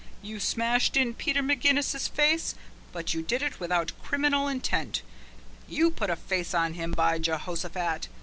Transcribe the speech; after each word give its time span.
You 0.23 0.39
smashed 0.39 0.97
in 0.97 1.13
Peter 1.13 1.43
McGinnis's 1.43 2.07
face, 2.07 2.55
but 2.91 3.13
you 3.13 3.21
did 3.21 3.43
it 3.43 3.59
without 3.59 3.91
criminal 4.01 4.47
intent. 4.47 5.03
You 5.67 5.91
put 5.91 6.09
a 6.09 6.15
face 6.15 6.55
on 6.55 6.73
him, 6.73 6.93
by 6.93 7.19
Jehoshaphat! 7.19 8.07